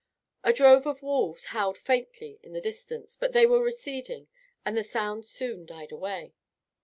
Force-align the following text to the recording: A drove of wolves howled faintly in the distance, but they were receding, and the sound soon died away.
A 0.43 0.51
drove 0.51 0.87
of 0.87 1.03
wolves 1.03 1.45
howled 1.53 1.77
faintly 1.77 2.39
in 2.41 2.53
the 2.53 2.59
distance, 2.59 3.15
but 3.15 3.33
they 3.33 3.45
were 3.45 3.61
receding, 3.61 4.29
and 4.65 4.75
the 4.75 4.83
sound 4.83 5.27
soon 5.27 5.63
died 5.63 5.91
away. 5.91 6.33